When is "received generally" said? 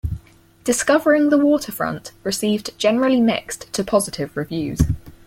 2.23-3.21